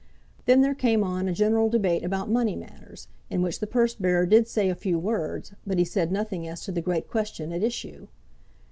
Then 0.47 0.61
there 0.61 0.73
came 0.73 1.03
on 1.03 1.27
a 1.27 1.31
general 1.31 1.69
debate 1.69 2.03
about 2.03 2.27
money 2.27 2.55
matters, 2.55 3.07
in 3.29 3.43
which 3.43 3.59
the 3.59 3.67
purse 3.67 3.93
bearer 3.93 4.25
did 4.25 4.47
say 4.47 4.67
a 4.67 4.73
few 4.73 4.97
words, 4.97 5.53
but 5.63 5.77
he 5.77 5.85
said 5.85 6.11
nothing 6.11 6.47
as 6.47 6.61
to 6.61 6.71
the 6.71 6.81
great 6.81 7.07
question 7.07 7.51
at 7.53 7.61
issue. 7.61 8.07